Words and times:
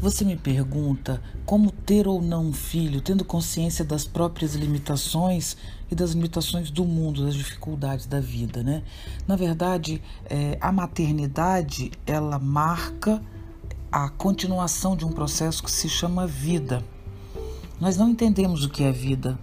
Você 0.00 0.24
me 0.24 0.34
pergunta 0.34 1.22
como 1.44 1.70
ter 1.70 2.08
ou 2.08 2.22
não 2.22 2.46
um 2.46 2.52
filho, 2.54 3.02
tendo 3.02 3.22
consciência 3.22 3.84
das 3.84 4.06
próprias 4.06 4.54
limitações 4.54 5.58
e 5.90 5.94
das 5.94 6.12
limitações 6.12 6.70
do 6.70 6.86
mundo, 6.86 7.26
das 7.26 7.34
dificuldades 7.34 8.06
da 8.06 8.18
vida, 8.18 8.62
né? 8.62 8.82
Na 9.28 9.36
verdade, 9.36 10.00
é, 10.24 10.56
a 10.58 10.72
maternidade 10.72 11.92
ela 12.06 12.38
marca 12.38 13.22
a 13.92 14.08
continuação 14.08 14.96
de 14.96 15.04
um 15.04 15.12
processo 15.12 15.62
que 15.62 15.70
se 15.70 15.86
chama 15.86 16.26
vida. 16.26 16.82
Nós 17.78 17.98
não 17.98 18.08
entendemos 18.08 18.64
o 18.64 18.70
que 18.70 18.82
é 18.82 18.92
vida. 18.92 19.38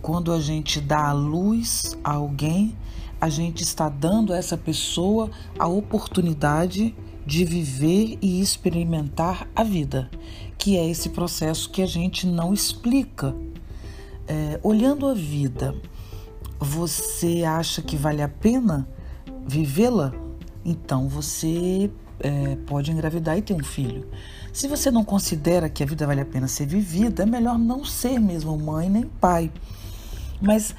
Quando 0.00 0.32
a 0.32 0.40
gente 0.40 0.80
dá 0.80 1.08
a 1.08 1.12
luz 1.12 1.98
a 2.02 2.12
alguém, 2.12 2.74
a 3.20 3.28
gente 3.28 3.62
está 3.62 3.90
dando 3.90 4.32
a 4.32 4.38
essa 4.38 4.56
pessoa 4.56 5.30
a 5.58 5.68
oportunidade 5.68 6.94
de 6.94 7.11
viver 7.26 8.18
e 8.20 8.40
experimentar 8.40 9.48
a 9.54 9.62
vida, 9.62 10.10
que 10.58 10.76
é 10.76 10.88
esse 10.88 11.10
processo 11.10 11.70
que 11.70 11.82
a 11.82 11.86
gente 11.86 12.26
não 12.26 12.52
explica. 12.52 13.34
É, 14.26 14.58
olhando 14.62 15.06
a 15.06 15.14
vida, 15.14 15.74
você 16.58 17.44
acha 17.44 17.82
que 17.82 17.96
vale 17.96 18.22
a 18.22 18.28
pena 18.28 18.88
vivê-la? 19.46 20.12
Então 20.64 21.08
você 21.08 21.90
é, 22.20 22.56
pode 22.66 22.92
engravidar 22.92 23.36
e 23.36 23.42
ter 23.42 23.54
um 23.54 23.64
filho. 23.64 24.08
Se 24.52 24.68
você 24.68 24.90
não 24.90 25.04
considera 25.04 25.68
que 25.68 25.82
a 25.82 25.86
vida 25.86 26.06
vale 26.06 26.20
a 26.20 26.26
pena 26.26 26.46
ser 26.46 26.66
vivida, 26.66 27.22
é 27.24 27.26
melhor 27.26 27.58
não 27.58 27.84
ser 27.84 28.20
mesmo 28.20 28.56
mãe 28.56 28.88
nem 28.88 29.02
pai. 29.02 29.50
Mas 30.40 30.74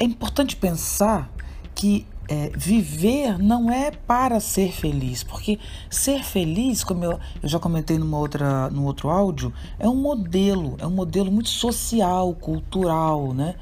é 0.00 0.04
importante 0.04 0.56
pensar 0.56 1.30
que 1.74 2.06
é, 2.28 2.50
viver 2.54 3.38
não 3.38 3.70
é 3.70 3.90
para 3.90 4.38
ser 4.38 4.70
feliz, 4.70 5.22
porque 5.22 5.58
ser 5.88 6.22
feliz, 6.22 6.84
como 6.84 7.02
eu, 7.02 7.18
eu 7.42 7.48
já 7.48 7.58
comentei 7.58 7.98
numa 7.98 8.18
outra, 8.18 8.68
no 8.68 8.84
outro 8.84 9.08
áudio, 9.08 9.52
é 9.78 9.88
um 9.88 9.96
modelo, 9.96 10.76
é 10.78 10.86
um 10.86 10.90
modelo 10.90 11.32
muito 11.32 11.48
social, 11.48 12.34
cultural, 12.34 13.32
né? 13.32 13.54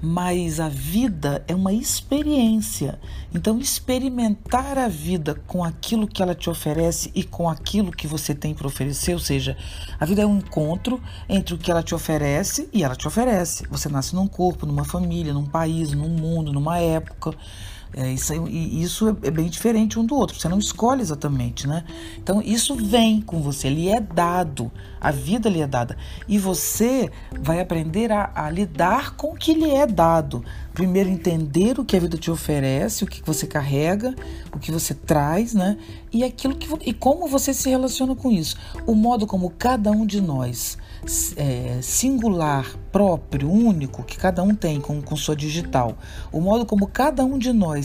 Mas 0.00 0.58
a 0.58 0.68
vida 0.68 1.44
é 1.46 1.54
uma 1.54 1.72
experiência. 1.72 2.98
Então, 3.34 3.58
experimentar 3.58 4.78
a 4.78 4.88
vida 4.88 5.34
com 5.46 5.62
aquilo 5.62 6.06
que 6.06 6.22
ela 6.22 6.34
te 6.34 6.48
oferece 6.48 7.10
e 7.14 7.22
com 7.22 7.48
aquilo 7.48 7.92
que 7.92 8.06
você 8.06 8.34
tem 8.34 8.54
para 8.54 8.66
oferecer, 8.66 9.12
ou 9.12 9.18
seja, 9.18 9.56
a 10.00 10.06
vida 10.06 10.22
é 10.22 10.26
um 10.26 10.38
encontro 10.38 11.00
entre 11.28 11.54
o 11.54 11.58
que 11.58 11.70
ela 11.70 11.82
te 11.82 11.94
oferece 11.94 12.68
e 12.72 12.82
ela 12.82 12.96
te 12.96 13.06
oferece. 13.06 13.66
Você 13.70 13.88
nasce 13.88 14.14
num 14.14 14.26
corpo, 14.26 14.64
numa 14.64 14.84
família, 14.84 15.34
num 15.34 15.46
país, 15.46 15.92
num 15.92 16.08
mundo, 16.08 16.52
numa 16.52 16.78
época. 16.78 17.34
É, 17.96 18.12
isso, 18.12 18.34
e 18.48 18.82
isso 18.82 19.08
é, 19.08 19.28
é 19.28 19.30
bem 19.30 19.48
diferente 19.48 19.98
um 19.98 20.04
do 20.04 20.16
outro. 20.16 20.38
Você 20.38 20.48
não 20.48 20.58
escolhe 20.58 21.00
exatamente, 21.00 21.68
né? 21.68 21.84
Então 22.18 22.42
isso 22.42 22.74
vem 22.74 23.20
com 23.20 23.40
você, 23.40 23.68
ele 23.68 23.88
é 23.88 24.00
dado, 24.00 24.70
a 25.00 25.12
vida 25.12 25.48
lhe 25.48 25.60
é 25.60 25.66
dada. 25.66 25.96
E 26.26 26.36
você 26.36 27.08
vai 27.40 27.60
aprender 27.60 28.10
a, 28.10 28.32
a 28.34 28.50
lidar 28.50 29.14
com 29.14 29.28
o 29.28 29.36
que 29.36 29.54
lhe 29.54 29.70
é 29.70 29.86
dado. 29.86 30.44
Primeiro 30.72 31.08
entender 31.08 31.78
o 31.78 31.84
que 31.84 31.96
a 31.96 32.00
vida 32.00 32.18
te 32.18 32.32
oferece, 32.32 33.04
o 33.04 33.06
que 33.06 33.22
você 33.24 33.46
carrega, 33.46 34.12
o 34.52 34.58
que 34.58 34.72
você 34.72 34.92
traz, 34.92 35.54
né? 35.54 35.78
E 36.12 36.24
aquilo 36.24 36.56
que 36.56 36.68
e 36.84 36.92
como 36.92 37.28
você 37.28 37.54
se 37.54 37.70
relaciona 37.70 38.16
com 38.16 38.28
isso. 38.28 38.56
O 38.86 38.94
modo 38.94 39.24
como 39.24 39.50
cada 39.50 39.92
um 39.92 40.04
de 40.04 40.20
nós 40.20 40.76
é, 41.36 41.78
singular, 41.82 42.76
próprio, 42.90 43.50
único, 43.50 44.02
que 44.02 44.16
cada 44.16 44.42
um 44.42 44.54
tem 44.54 44.80
com, 44.80 45.02
com 45.02 45.16
sua 45.16 45.36
digital, 45.36 45.96
o 46.32 46.40
modo 46.40 46.64
como 46.64 46.86
cada 46.86 47.24
um 47.24 47.38
de 47.38 47.52
nós 47.52 47.83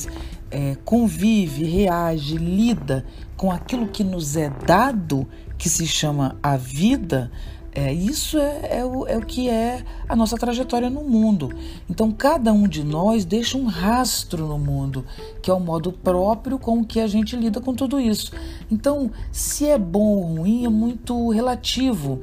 é, 0.51 0.75
convive, 0.85 1.63
reage, 1.63 2.37
lida 2.37 3.05
com 3.35 3.51
aquilo 3.51 3.87
que 3.87 4.03
nos 4.03 4.35
é 4.35 4.49
dado, 4.49 5.27
que 5.57 5.69
se 5.69 5.87
chama 5.87 6.37
a 6.41 6.57
vida, 6.57 7.31
é, 7.71 7.93
isso 7.93 8.37
é, 8.37 8.79
é, 8.79 8.85
o, 8.85 9.07
é 9.07 9.17
o 9.17 9.21
que 9.21 9.49
é 9.49 9.83
a 10.07 10.15
nossa 10.15 10.35
trajetória 10.35 10.89
no 10.89 11.03
mundo. 11.03 11.53
Então, 11.89 12.11
cada 12.11 12.51
um 12.51 12.67
de 12.67 12.83
nós 12.83 13.25
deixa 13.25 13.57
um 13.57 13.65
rastro 13.65 14.47
no 14.47 14.57
mundo, 14.57 15.05
que 15.41 15.51
é 15.51 15.53
o 15.53 15.59
modo 15.59 15.91
próprio 15.91 16.57
com 16.57 16.83
que 16.83 16.99
a 16.99 17.07
gente 17.07 17.35
lida 17.35 17.61
com 17.61 17.73
tudo 17.73 17.99
isso. 17.99 18.31
Então, 18.71 19.11
se 19.31 19.67
é 19.67 19.77
bom 19.77 20.17
ou 20.17 20.23
ruim, 20.37 20.65
é 20.65 20.69
muito 20.69 21.29
relativo. 21.29 22.21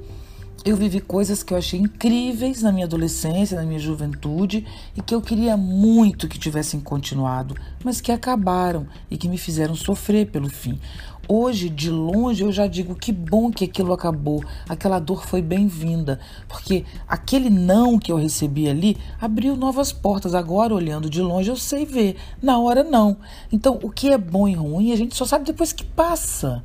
Eu 0.64 0.76
vivi 0.76 1.00
coisas 1.00 1.44
que 1.44 1.54
eu 1.54 1.58
achei 1.58 1.78
incríveis 1.78 2.60
na 2.60 2.72
minha 2.72 2.86
adolescência, 2.86 3.56
na 3.56 3.64
minha 3.64 3.78
juventude 3.78 4.66
e 4.96 5.00
que 5.00 5.14
eu 5.14 5.22
queria 5.22 5.56
muito 5.56 6.26
que 6.26 6.38
tivessem 6.38 6.80
continuado, 6.80 7.54
mas 7.84 8.00
que 8.00 8.10
acabaram 8.10 8.86
e 9.08 9.16
que 9.16 9.28
me 9.28 9.38
fizeram 9.38 9.76
sofrer 9.76 10.26
pelo 10.26 10.48
fim. 10.48 10.80
Hoje, 11.28 11.68
de 11.68 11.90
longe, 11.90 12.42
eu 12.42 12.52
já 12.52 12.68
digo 12.68 12.94
que 12.94 13.10
bom 13.12 13.50
que 13.50 13.64
aquilo 13.64 13.92
acabou, 13.92 14.44
aquela 14.68 15.00
dor 15.00 15.26
foi 15.26 15.42
bem-vinda, 15.42 16.20
porque 16.46 16.84
aquele 17.06 17.50
não 17.50 17.98
que 17.98 18.12
eu 18.12 18.16
recebi 18.16 18.68
ali 18.68 18.96
abriu 19.20 19.56
novas 19.56 19.92
portas. 19.92 20.34
Agora, 20.34 20.72
olhando 20.72 21.10
de 21.10 21.20
longe, 21.20 21.50
eu 21.50 21.56
sei 21.56 21.84
ver, 21.84 22.16
na 22.40 22.58
hora, 22.58 22.84
não. 22.84 23.16
Então, 23.52 23.78
o 23.82 23.90
que 23.90 24.10
é 24.10 24.18
bom 24.18 24.46
e 24.46 24.54
ruim, 24.54 24.92
a 24.92 24.96
gente 24.96 25.16
só 25.16 25.24
sabe 25.24 25.44
depois 25.44 25.72
que 25.72 25.84
passa. 25.84 26.64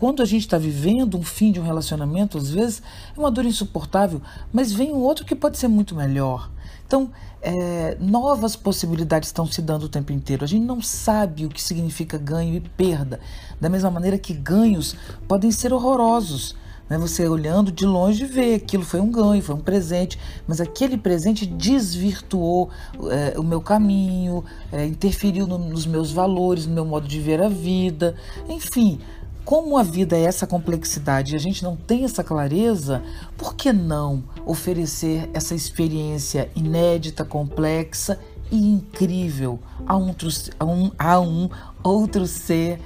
Quando 0.00 0.22
a 0.22 0.24
gente 0.24 0.46
está 0.46 0.56
vivendo 0.56 1.18
um 1.18 1.22
fim 1.22 1.52
de 1.52 1.60
um 1.60 1.62
relacionamento, 1.62 2.38
às 2.38 2.48
vezes 2.48 2.82
é 3.14 3.20
uma 3.20 3.30
dor 3.30 3.44
insuportável, 3.44 4.22
mas 4.50 4.72
vem 4.72 4.94
um 4.94 5.00
outro 5.00 5.26
que 5.26 5.34
pode 5.34 5.58
ser 5.58 5.68
muito 5.68 5.94
melhor. 5.94 6.50
Então, 6.86 7.10
é, 7.42 7.98
novas 8.00 8.56
possibilidades 8.56 9.28
estão 9.28 9.44
se 9.44 9.60
dando 9.60 9.82
o 9.82 9.88
tempo 9.90 10.10
inteiro. 10.10 10.42
A 10.42 10.46
gente 10.46 10.64
não 10.64 10.80
sabe 10.80 11.44
o 11.44 11.50
que 11.50 11.62
significa 11.62 12.16
ganho 12.16 12.54
e 12.54 12.60
perda. 12.60 13.20
Da 13.60 13.68
mesma 13.68 13.90
maneira 13.90 14.16
que 14.16 14.32
ganhos 14.32 14.96
podem 15.28 15.52
ser 15.52 15.70
horrorosos. 15.70 16.56
Né? 16.88 16.96
Você 16.96 17.28
olhando 17.28 17.70
de 17.70 17.84
longe 17.84 18.24
vê 18.24 18.54
aquilo 18.54 18.84
foi 18.84 19.00
um 19.00 19.10
ganho, 19.10 19.42
foi 19.42 19.54
um 19.54 19.60
presente, 19.60 20.18
mas 20.48 20.62
aquele 20.62 20.96
presente 20.96 21.44
desvirtuou 21.44 22.70
é, 23.10 23.38
o 23.38 23.42
meu 23.42 23.60
caminho, 23.60 24.42
é, 24.72 24.86
interferiu 24.86 25.46
no, 25.46 25.58
nos 25.58 25.84
meus 25.84 26.10
valores, 26.10 26.66
no 26.66 26.72
meu 26.72 26.86
modo 26.86 27.06
de 27.06 27.20
ver 27.20 27.42
a 27.42 27.50
vida. 27.50 28.14
Enfim, 28.48 28.98
como 29.44 29.76
a 29.76 29.82
vida 29.82 30.16
é 30.16 30.22
essa 30.22 30.46
complexidade 30.46 31.32
e 31.32 31.36
a 31.36 31.40
gente 31.40 31.62
não 31.62 31.76
tem 31.76 32.04
essa 32.04 32.22
clareza, 32.22 33.02
por 33.36 33.54
que 33.54 33.72
não 33.72 34.22
oferecer 34.44 35.28
essa 35.32 35.54
experiência 35.54 36.50
inédita, 36.54 37.24
complexa 37.24 38.18
e 38.50 38.56
incrível 38.56 39.58
a 39.86 39.96
um, 39.96 40.14
a 40.58 40.64
um, 40.64 40.90
a 40.98 41.20
um 41.20 41.48
outro 41.82 42.26
ser 42.26 42.80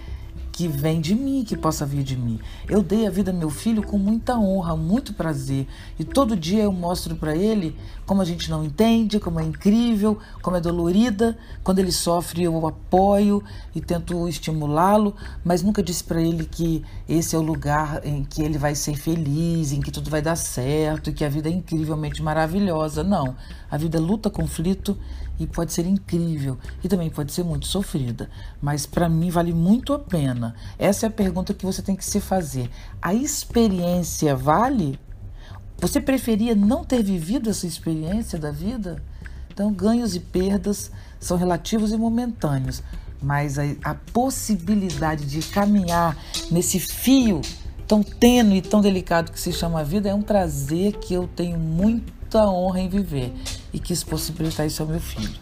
que 0.54 0.68
vem 0.68 1.00
de 1.00 1.16
mim, 1.16 1.42
que 1.42 1.56
possa 1.56 1.84
vir 1.84 2.04
de 2.04 2.16
mim. 2.16 2.38
Eu 2.68 2.80
dei 2.80 3.08
a 3.08 3.10
vida 3.10 3.32
ao 3.32 3.36
meu 3.36 3.50
filho 3.50 3.82
com 3.82 3.98
muita 3.98 4.38
honra, 4.38 4.76
muito 4.76 5.12
prazer. 5.12 5.66
E 5.98 6.04
todo 6.04 6.36
dia 6.36 6.62
eu 6.62 6.72
mostro 6.72 7.16
para 7.16 7.34
ele 7.34 7.76
como 8.06 8.22
a 8.22 8.24
gente 8.24 8.48
não 8.48 8.62
entende, 8.62 9.18
como 9.18 9.40
é 9.40 9.42
incrível, 9.42 10.16
como 10.40 10.56
é 10.56 10.60
dolorida. 10.60 11.36
Quando 11.64 11.80
ele 11.80 11.90
sofre, 11.90 12.44
eu 12.44 12.66
apoio 12.68 13.42
e 13.74 13.80
tento 13.80 14.28
estimulá-lo, 14.28 15.16
mas 15.44 15.60
nunca 15.60 15.82
disse 15.82 16.04
para 16.04 16.22
ele 16.22 16.44
que 16.44 16.84
esse 17.08 17.34
é 17.34 17.38
o 17.38 17.42
lugar 17.42 18.06
em 18.06 18.22
que 18.22 18.40
ele 18.40 18.56
vai 18.56 18.76
ser 18.76 18.94
feliz, 18.94 19.72
em 19.72 19.80
que 19.80 19.90
tudo 19.90 20.08
vai 20.08 20.22
dar 20.22 20.36
certo 20.36 21.10
e 21.10 21.12
que 21.12 21.24
a 21.24 21.28
vida 21.28 21.48
é 21.48 21.52
incrivelmente 21.52 22.22
maravilhosa. 22.22 23.02
Não. 23.02 23.34
A 23.68 23.76
vida 23.76 23.98
luta 23.98 24.30
conflito 24.30 24.96
e 25.38 25.46
pode 25.46 25.72
ser 25.72 25.86
incrível 25.86 26.58
e 26.82 26.88
também 26.88 27.10
pode 27.10 27.32
ser 27.32 27.42
muito 27.42 27.66
sofrida, 27.66 28.30
mas 28.60 28.86
para 28.86 29.08
mim 29.08 29.30
vale 29.30 29.52
muito 29.52 29.92
a 29.92 29.98
pena. 29.98 30.54
Essa 30.78 31.06
é 31.06 31.08
a 31.08 31.12
pergunta 31.12 31.54
que 31.54 31.66
você 31.66 31.82
tem 31.82 31.96
que 31.96 32.04
se 32.04 32.20
fazer. 32.20 32.70
A 33.02 33.12
experiência 33.12 34.36
vale? 34.36 34.98
Você 35.78 36.00
preferia 36.00 36.54
não 36.54 36.84
ter 36.84 37.02
vivido 37.02 37.50
essa 37.50 37.66
experiência 37.66 38.38
da 38.38 38.50
vida? 38.50 39.02
Então, 39.52 39.72
ganhos 39.72 40.14
e 40.14 40.20
perdas 40.20 40.90
são 41.20 41.36
relativos 41.36 41.92
e 41.92 41.96
momentâneos, 41.96 42.82
mas 43.22 43.58
a, 43.58 43.62
a 43.84 43.94
possibilidade 43.94 45.26
de 45.26 45.40
caminhar 45.48 46.16
nesse 46.50 46.80
fio 46.80 47.40
tão 47.86 48.02
tênue 48.02 48.58
e 48.58 48.62
tão 48.62 48.80
delicado 48.80 49.30
que 49.30 49.38
se 49.38 49.52
chama 49.52 49.84
vida 49.84 50.08
é 50.08 50.14
um 50.14 50.22
prazer 50.22 50.94
que 50.94 51.14
eu 51.14 51.28
tenho 51.28 51.58
muita 51.58 52.48
honra 52.48 52.80
em 52.80 52.88
viver 52.88 53.32
e 53.74 53.78
quis 53.80 54.04
possibilitar 54.04 54.64
isso 54.64 54.80
ao 54.82 54.88
meu 54.88 55.00
filho. 55.00 55.34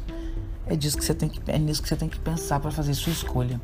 É 0.67 0.75
disso 0.75 0.97
que 0.97 1.05
você 1.05 1.13
tem 1.13 1.29
que 1.29 1.39
é 1.47 1.59
nisso 1.59 1.83
que 1.83 1.89
você 1.89 1.97
tem 1.97 2.09
que 2.09 2.19
pensar 2.19 2.59
para 2.59 2.71
fazer 2.71 2.95
sua 2.95 3.13
escolha. 3.13 3.61